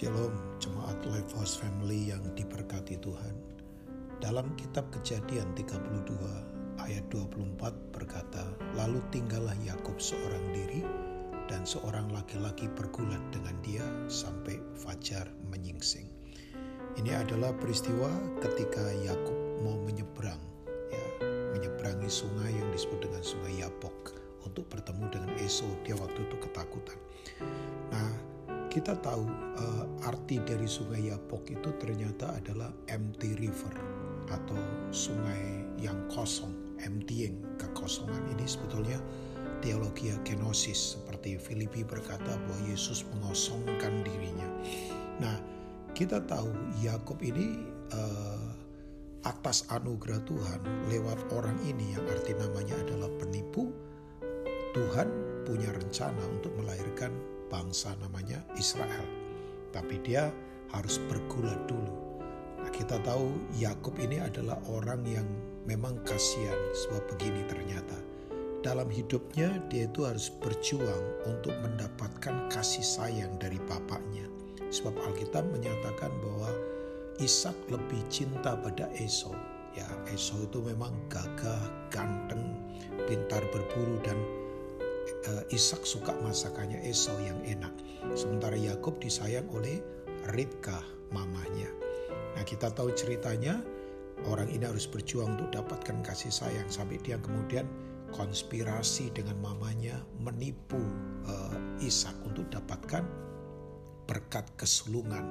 Shalom 0.00 0.32
jemaat 0.56 0.96
Lifehouse 1.12 1.60
Family 1.60 2.08
yang 2.08 2.24
diberkati 2.32 2.96
Tuhan. 3.04 3.36
Dalam 4.16 4.48
kitab 4.56 4.88
Kejadian 4.96 5.52
32 5.52 6.16
ayat 6.80 7.04
24 7.12 7.76
berkata, 7.92 8.48
"Lalu 8.80 9.04
tinggallah 9.12 9.52
Yakub 9.60 10.00
seorang 10.00 10.40
diri 10.56 10.80
dan 11.52 11.68
seorang 11.68 12.08
laki-laki 12.16 12.64
bergulat 12.72 13.20
dengan 13.28 13.52
dia 13.60 13.84
sampai 14.08 14.56
fajar 14.72 15.28
menyingsing." 15.52 16.08
Ini 16.96 17.20
adalah 17.20 17.52
peristiwa 17.60 18.08
ketika 18.40 18.80
Yakub 19.04 19.36
mau 19.60 19.76
menyeberang 19.84 20.40
ya, 20.88 21.04
menyeberangi 21.52 22.08
sungai 22.08 22.56
yang 22.56 22.72
disebut 22.72 23.04
dengan 23.04 23.20
Sungai 23.20 23.52
Yabok 23.60 24.16
untuk 24.48 24.64
bertemu 24.72 25.12
dengan 25.12 25.36
Esau. 25.44 25.68
Dia 25.84 25.92
waktu 26.00 26.24
itu 26.24 26.40
ketakutan. 26.40 26.96
Nah, 27.92 28.29
kita 28.70 28.94
tahu 29.02 29.26
uh, 29.58 30.06
arti 30.06 30.38
dari 30.46 30.70
sungai 30.70 31.10
Yapok 31.10 31.50
itu 31.50 31.74
ternyata 31.82 32.38
adalah 32.38 32.70
empty 32.86 33.34
river 33.42 33.74
atau 34.30 34.62
sungai 34.94 35.66
yang 35.82 35.98
kosong, 36.06 36.54
emptying, 36.78 37.42
kekosongan 37.58 38.22
ini 38.30 38.46
sebetulnya 38.46 39.02
teologi 39.58 40.14
kenosis 40.22 40.96
seperti 40.96 41.34
Filipi 41.34 41.82
berkata 41.82 42.38
bahwa 42.38 42.58
Yesus 42.70 43.02
mengosongkan 43.10 44.06
dirinya. 44.06 44.46
Nah, 45.18 45.36
kita 45.90 46.22
tahu 46.22 46.54
Yakub 46.78 47.18
ini 47.26 47.58
uh, 47.90 48.54
atas 49.26 49.66
anugerah 49.74 50.22
Tuhan 50.24 50.62
lewat 50.88 51.18
orang 51.34 51.58
ini 51.66 51.98
yang 51.98 52.06
arti 52.06 52.38
namanya 52.38 52.78
adalah 52.86 53.10
penipu, 53.18 53.74
Tuhan 54.72 55.10
punya 55.42 55.74
rencana 55.74 56.22
untuk 56.30 56.54
melahirkan 56.54 57.10
bangsa 57.50 57.92
namanya 57.98 58.40
Israel. 58.56 59.04
Tapi 59.74 59.98
dia 60.06 60.30
harus 60.70 61.02
bergulat 61.10 61.58
dulu. 61.66 61.92
Nah, 62.62 62.70
kita 62.70 63.02
tahu 63.02 63.34
Yakub 63.58 63.98
ini 63.98 64.22
adalah 64.22 64.56
orang 64.70 65.02
yang 65.04 65.26
memang 65.66 65.98
kasihan 66.06 66.56
sebab 66.72 67.02
begini 67.14 67.42
ternyata. 67.50 67.98
Dalam 68.60 68.92
hidupnya 68.92 69.56
dia 69.72 69.88
itu 69.88 70.04
harus 70.04 70.28
berjuang 70.28 71.04
untuk 71.24 71.56
mendapatkan 71.64 72.52
kasih 72.52 72.84
sayang 72.84 73.32
dari 73.40 73.56
bapaknya. 73.64 74.28
Sebab 74.68 74.94
Alkitab 75.10 75.48
menyatakan 75.50 76.12
bahwa 76.20 76.52
Ishak 77.20 77.56
lebih 77.72 78.00
cinta 78.12 78.56
pada 78.56 78.88
Esau. 78.96 79.32
Ya, 79.72 79.88
Esau 80.12 80.44
itu 80.44 80.60
memang 80.60 80.92
gagah, 81.08 81.64
ganteng, 81.88 82.56
pintar 83.08 83.40
berburu 83.48 83.96
dan 84.04 84.16
Ishak 85.50 85.82
suka 85.84 86.14
masakannya 86.22 86.80
Esau 86.86 87.16
yang 87.22 87.38
enak. 87.44 87.72
Sementara 88.14 88.56
Yakub 88.56 88.98
disayang 89.02 89.46
oleh 89.52 89.82
Ribka 90.30 90.80
mamanya. 91.10 91.68
Nah 92.36 92.44
kita 92.46 92.70
tahu 92.70 92.94
ceritanya 92.94 93.58
orang 94.28 94.48
ini 94.52 94.68
harus 94.68 94.86
berjuang 94.86 95.36
untuk 95.38 95.50
dapatkan 95.52 96.04
kasih 96.04 96.30
sayang 96.30 96.68
sampai 96.68 97.00
dia 97.00 97.16
kemudian 97.18 97.66
konspirasi 98.12 99.14
dengan 99.14 99.38
mamanya 99.38 100.02
menipu 100.18 100.80
uh, 101.26 101.56
Ishak 101.80 102.14
untuk 102.26 102.50
dapatkan 102.50 103.06
berkat 104.10 104.44
kesulungan. 104.58 105.22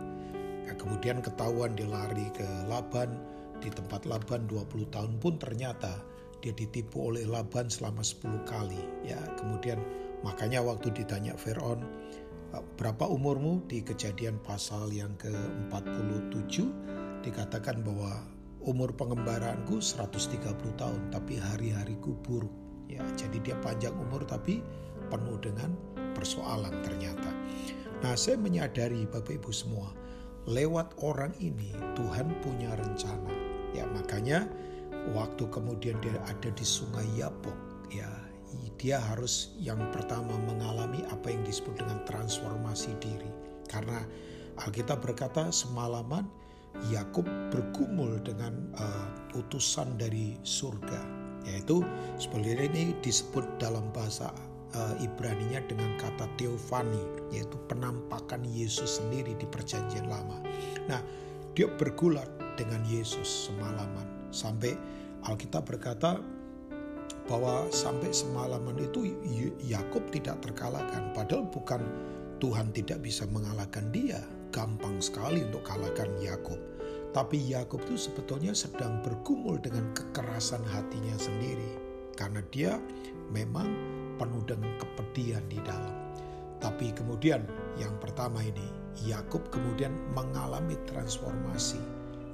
Nah, 0.66 0.76
kemudian 0.80 1.20
ketahuan 1.20 1.76
dia 1.76 1.90
lari 1.92 2.32
ke 2.32 2.48
Laban 2.72 3.20
di 3.60 3.68
tempat 3.68 4.08
Laban 4.08 4.48
20 4.48 4.88
tahun 4.88 5.20
pun 5.20 5.36
ternyata 5.36 6.00
dia 6.40 6.56
ditipu 6.56 7.12
oleh 7.12 7.28
Laban 7.28 7.68
selama 7.68 8.04
10 8.04 8.48
kali 8.48 8.80
ya. 9.04 9.20
Kemudian 9.36 9.80
makanya 10.24 10.64
waktu 10.64 10.92
ditanya 10.92 11.36
Firaun 11.36 11.84
berapa 12.80 13.06
umurmu? 13.06 13.64
Di 13.70 13.84
kejadian 13.84 14.42
pasal 14.42 14.90
yang 14.90 15.14
ke-47 15.20 16.66
dikatakan 17.22 17.84
bahwa 17.84 18.24
umur 18.64 18.92
pengembaraanku 18.96 19.80
130 19.80 20.40
tahun 20.80 21.02
tapi 21.12 21.40
hari-hariku 21.40 22.16
buruk 22.24 22.52
ya. 22.88 23.04
Jadi 23.16 23.44
dia 23.44 23.56
panjang 23.60 23.96
umur 23.96 24.24
tapi 24.24 24.64
penuh 25.12 25.38
dengan 25.40 25.76
persoalan 26.16 26.74
ternyata. 26.84 27.32
Nah 28.00 28.16
saya 28.16 28.40
menyadari 28.40 29.04
Bapak 29.08 29.44
Ibu 29.44 29.52
semua 29.52 29.92
lewat 30.48 30.96
orang 31.04 31.36
ini 31.44 31.76
Tuhan 32.00 32.32
punya 32.42 32.72
rencana 32.80 33.34
ya. 33.76 33.84
Makanya 33.92 34.48
waktu 35.16 35.50
kemudian 35.50 35.98
dia 36.02 36.18
ada 36.28 36.50
di 36.54 36.66
sungai 36.66 37.06
Yapok 37.18 37.58
ya 37.90 38.10
dia 38.80 38.96
harus 39.12 39.52
yang 39.60 39.78
pertama 39.92 40.40
mengalami 40.48 41.04
apa 41.12 41.28
yang 41.28 41.44
disebut 41.44 41.84
dengan 41.84 42.00
transformasi 42.08 42.96
diri. 43.04 43.28
Karena 43.68 44.00
Alkitab 44.64 45.04
berkata 45.04 45.52
semalaman 45.52 46.24
Yakub 46.88 47.28
bergumul 47.52 48.24
dengan 48.24 48.56
uh, 48.80 49.36
utusan 49.36 50.00
dari 50.00 50.40
surga. 50.48 51.04
Yaitu 51.44 51.84
sebenarnya 52.16 52.72
ini 52.72 52.96
disebut 53.04 53.44
dalam 53.60 53.92
bahasa 53.92 54.32
uh, 54.72 54.96
Ibraninya 55.04 55.60
dengan 55.68 56.00
kata 56.00 56.32
teofani 56.40 57.04
yaitu 57.36 57.60
penampakan 57.68 58.48
Yesus 58.48 59.04
sendiri 59.04 59.36
di 59.36 59.46
perjanjian 59.48 60.08
lama. 60.08 60.40
Nah, 60.88 61.04
dia 61.52 61.68
bergulat 61.68 62.32
dengan 62.56 62.80
Yesus 62.88 63.52
semalaman 63.52 64.19
Sampai 64.30 64.78
Alkitab 65.26 65.68
berkata 65.68 66.22
bahwa 67.30 67.70
sampai 67.70 68.10
semalaman 68.10 68.78
itu 68.82 69.14
Yakub 69.62 70.02
tidak 70.10 70.42
terkalahkan. 70.42 71.14
Padahal 71.14 71.46
bukan 71.46 71.82
Tuhan 72.42 72.74
tidak 72.74 73.06
bisa 73.06 73.30
mengalahkan 73.30 73.90
dia. 73.94 74.24
Gampang 74.50 74.98
sekali 74.98 75.46
untuk 75.46 75.62
kalahkan 75.62 76.10
Yakub. 76.18 76.58
Tapi 77.14 77.38
Yakub 77.38 77.86
itu 77.86 78.10
sebetulnya 78.10 78.54
sedang 78.58 79.02
bergumul 79.06 79.62
dengan 79.62 79.94
kekerasan 79.94 80.66
hatinya 80.66 81.14
sendiri. 81.22 81.78
Karena 82.18 82.42
dia 82.50 82.82
memang 83.30 83.70
penuh 84.18 84.42
dengan 84.46 84.74
kepedihan 84.82 85.46
di 85.46 85.62
dalam. 85.62 85.94
Tapi 86.60 86.92
kemudian 86.92 87.46
yang 87.78 87.94
pertama 88.02 88.42
ini, 88.42 88.68
Yakub 89.06 89.48
kemudian 89.54 89.96
mengalami 90.12 90.76
transformasi, 90.90 91.80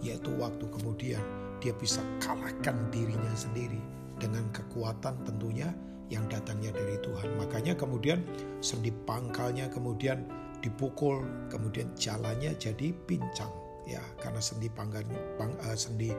yaitu 0.02 0.34
waktu 0.40 0.66
kemudian 0.72 1.22
dia 1.60 1.74
bisa 1.76 2.04
kalahkan 2.24 2.76
dirinya 2.92 3.34
sendiri 3.36 3.80
dengan 4.20 4.48
kekuatan 4.56 5.16
tentunya 5.28 5.72
yang 6.14 6.26
datangnya 6.30 6.72
dari 6.76 6.98
Tuhan. 7.02 7.34
Makanya 7.42 7.74
kemudian 7.76 8.22
sendi 8.62 8.94
pangkalnya 8.94 9.68
kemudian 9.74 10.26
dipukul, 10.62 11.26
kemudian 11.50 11.90
jalannya 11.98 12.54
jadi 12.58 12.94
pincang 13.06 13.52
ya 13.86 14.02
karena 14.18 14.42
sendi 14.42 14.66
pangkalnya 14.70 15.18
pang, 15.38 15.54
uh, 15.62 15.78
sendi 15.78 16.10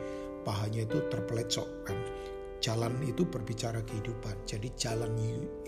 pahanya 0.46 0.86
itu 0.86 0.98
terpelecok 1.10 1.68
kan. 1.86 1.98
Jalan 2.64 2.96
itu 3.04 3.28
berbicara 3.28 3.84
kehidupan. 3.84 4.32
Jadi 4.48 4.72
jalan 4.80 5.12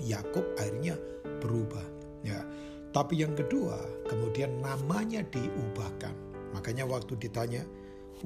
Yakub 0.01 0.43
akhirnya 0.57 0.97
berubah 1.45 1.85
ya. 2.25 2.41
Tapi 2.89 3.21
yang 3.21 3.37
kedua, 3.37 3.77
kemudian 4.09 4.65
namanya 4.65 5.21
diubahkan. 5.29 6.17
Makanya 6.57 6.89
waktu 6.89 7.21
ditanya, 7.21 7.61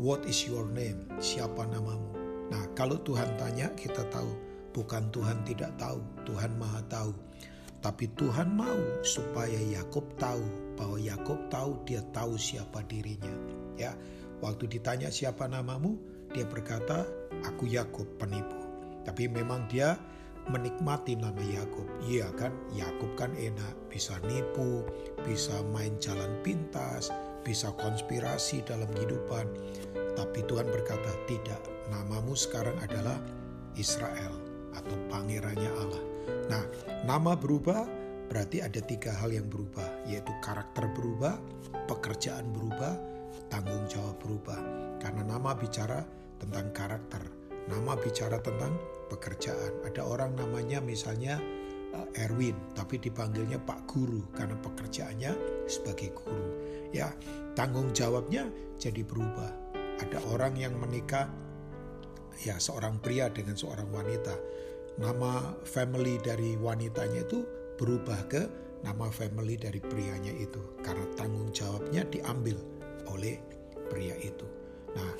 What 0.00 0.24
is 0.24 0.48
your 0.48 0.64
name? 0.72 1.04
Siapa 1.20 1.68
namamu? 1.68 2.16
Nah, 2.48 2.64
kalau 2.72 2.96
Tuhan 3.04 3.36
tanya, 3.36 3.68
kita 3.76 4.08
tahu. 4.08 4.32
Bukan 4.72 5.12
Tuhan 5.12 5.44
tidak 5.44 5.76
tahu, 5.76 6.00
Tuhan 6.24 6.56
Maha 6.56 6.80
tahu. 6.88 7.12
Tapi 7.84 8.08
Tuhan 8.16 8.56
mau 8.56 8.80
supaya 9.04 9.60
Yakub 9.60 10.08
tahu 10.16 10.40
bahwa 10.80 10.96
Yakub 10.96 11.36
tahu 11.52 11.76
dia 11.84 12.00
tahu 12.16 12.40
siapa 12.40 12.80
dirinya. 12.88 13.36
Ya, 13.76 13.92
waktu 14.40 14.64
ditanya 14.72 15.12
siapa 15.12 15.44
namamu, 15.44 16.00
dia 16.32 16.48
berkata, 16.48 17.04
"Aku 17.44 17.68
Yakub, 17.68 18.08
penipu." 18.16 18.64
Tapi 19.04 19.28
memang 19.28 19.68
dia 19.68 20.00
menikmati 20.48 21.20
nama 21.20 21.42
Yakub. 21.44 21.84
Iya 22.08 22.32
kan, 22.40 22.56
Yakub 22.72 23.12
kan 23.12 23.36
enak, 23.36 23.76
bisa 23.92 24.16
nipu, 24.24 24.88
bisa 25.20 25.60
main 25.68 25.92
jalan 26.00 26.32
pintas, 26.40 27.12
bisa 27.42 27.74
konspirasi 27.76 28.62
dalam 28.64 28.88
kehidupan. 28.94 29.46
Tapi 30.14 30.40
Tuhan 30.46 30.66
berkata, 30.70 31.10
tidak, 31.26 31.60
namamu 31.90 32.34
sekarang 32.38 32.74
adalah 32.80 33.18
Israel 33.76 34.32
atau 34.72 34.96
pangerannya 35.12 35.70
Allah. 35.76 36.02
Nah, 36.48 36.64
nama 37.04 37.32
berubah 37.36 37.84
berarti 38.32 38.64
ada 38.64 38.80
tiga 38.80 39.12
hal 39.20 39.32
yang 39.32 39.48
berubah, 39.48 40.08
yaitu 40.08 40.32
karakter 40.40 40.88
berubah, 40.96 41.36
pekerjaan 41.84 42.48
berubah, 42.52 42.96
tanggung 43.52 43.84
jawab 43.88 44.16
berubah. 44.24 44.60
Karena 45.00 45.26
nama 45.26 45.52
bicara 45.52 46.00
tentang 46.40 46.72
karakter, 46.72 47.22
nama 47.68 47.92
bicara 47.98 48.40
tentang 48.40 48.72
pekerjaan. 49.12 49.84
Ada 49.84 50.00
orang 50.04 50.32
namanya 50.36 50.80
misalnya 50.80 51.36
eh, 51.92 52.24
Erwin, 52.24 52.56
tapi 52.72 52.96
dipanggilnya 52.96 53.60
Pak 53.60 53.84
Guru 53.84 54.32
karena 54.32 54.56
pekerjaannya 54.56 55.32
sebagai 55.68 56.16
guru. 56.16 56.71
Ya, 56.92 57.12
tanggung 57.56 57.90
jawabnya 57.96 58.48
jadi 58.76 59.02
berubah. 59.04 59.52
Ada 60.00 60.18
orang 60.28 60.56
yang 60.60 60.76
menikah, 60.76 61.28
ya 62.44 62.60
seorang 62.60 63.00
pria 63.00 63.32
dengan 63.32 63.56
seorang 63.56 63.88
wanita. 63.88 64.34
Nama 65.00 65.56
family 65.64 66.20
dari 66.20 66.54
wanitanya 66.60 67.24
itu 67.24 67.48
berubah 67.80 68.28
ke 68.28 68.44
nama 68.82 69.08
family 69.08 69.56
dari 69.56 69.78
prianya 69.78 70.34
itu 70.36 70.60
karena 70.82 71.06
tanggung 71.16 71.48
jawab 71.54 71.86
hidupnya 71.88 72.02
diambil 72.08 72.56
oleh 73.08 73.36
pria 73.92 74.16
itu. 74.20 74.48
Nah, 74.96 75.12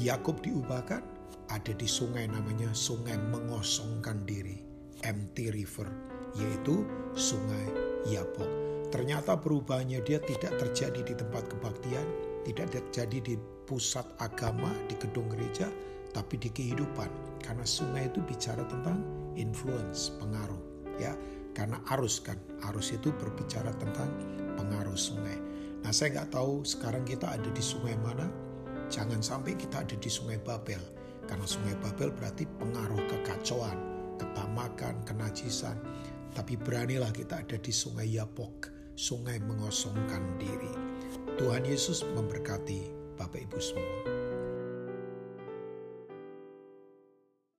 Yakub 0.00 0.40
diubahkan 0.40 1.04
ada 1.52 1.72
di 1.76 1.84
sungai 1.84 2.24
namanya 2.24 2.72
sungai 2.72 3.18
mengosongkan 3.18 4.24
diri, 4.24 4.62
empty 5.04 5.52
river, 5.52 5.88
yaitu 6.38 6.86
sungai 7.12 7.68
Yapok. 8.08 8.48
Ternyata 8.90 9.38
perubahannya 9.38 10.02
dia 10.02 10.18
tidak 10.18 10.58
terjadi 10.58 11.00
di 11.06 11.14
tempat 11.14 11.46
kebaktian, 11.46 12.06
tidak 12.42 12.74
terjadi 12.74 13.18
di 13.22 13.34
pusat 13.66 14.02
agama, 14.18 14.74
di 14.90 14.98
gedung 14.98 15.30
gereja, 15.30 15.70
tapi 16.10 16.34
di 16.42 16.50
kehidupan. 16.50 17.06
Karena 17.38 17.62
sungai 17.62 18.10
itu 18.10 18.18
bicara 18.26 18.66
tentang 18.66 18.98
influence, 19.38 20.10
pengaruh. 20.18 20.58
ya 20.98 21.14
Karena 21.54 21.78
arus 21.94 22.22
kan, 22.22 22.38
arus 22.70 22.94
itu 22.94 23.10
berbicara 23.14 23.70
tentang 23.78 24.10
pengaruh 24.58 24.98
sungai. 24.98 25.38
Nah 25.82 25.90
saya 25.94 26.20
nggak 26.20 26.34
tahu 26.34 26.62
sekarang 26.66 27.02
kita 27.06 27.30
ada 27.30 27.50
di 27.50 27.62
sungai 27.62 27.94
mana, 28.02 28.26
jangan 28.90 29.22
sampai 29.22 29.54
kita 29.54 29.82
ada 29.86 29.96
di 29.96 30.10
sungai 30.10 30.38
Babel. 30.42 30.82
Karena 31.26 31.46
sungai 31.46 31.78
Babel 31.78 32.10
berarti 32.10 32.46
pengaruh 32.58 33.02
kekacauan, 33.06 33.78
ketamakan, 34.18 34.98
kenajisan. 35.06 35.78
Tapi 36.30 36.54
beranilah 36.54 37.10
kita 37.10 37.42
ada 37.42 37.58
di 37.58 37.74
sungai 37.74 38.06
Yapok, 38.14 38.69
sungai 39.00 39.40
mengosongkan 39.40 40.20
diri. 40.36 40.76
Tuhan 41.40 41.64
Yesus 41.64 42.04
memberkati 42.04 42.92
Bapak 43.16 43.48
Ibu 43.48 43.56
semua. 43.56 44.19